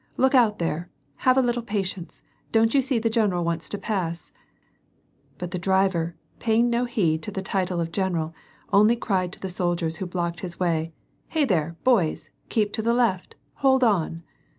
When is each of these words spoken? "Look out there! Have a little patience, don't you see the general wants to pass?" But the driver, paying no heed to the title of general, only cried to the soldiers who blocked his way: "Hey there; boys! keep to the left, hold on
"Look 0.17 0.33
out 0.33 0.57
there! 0.57 0.89
Have 1.17 1.37
a 1.37 1.43
little 1.43 1.61
patience, 1.61 2.23
don't 2.51 2.73
you 2.73 2.81
see 2.81 2.97
the 2.97 3.07
general 3.07 3.43
wants 3.43 3.69
to 3.69 3.77
pass?" 3.77 4.33
But 5.37 5.51
the 5.51 5.59
driver, 5.59 6.15
paying 6.39 6.71
no 6.71 6.85
heed 6.85 7.21
to 7.21 7.29
the 7.29 7.43
title 7.43 7.79
of 7.79 7.91
general, 7.91 8.33
only 8.73 8.95
cried 8.95 9.31
to 9.33 9.39
the 9.39 9.47
soldiers 9.47 9.97
who 9.97 10.07
blocked 10.07 10.39
his 10.39 10.59
way: 10.59 10.91
"Hey 11.27 11.45
there; 11.45 11.75
boys! 11.83 12.31
keep 12.49 12.73
to 12.73 12.81
the 12.81 12.95
left, 12.95 13.35
hold 13.57 13.83
on 13.83 14.23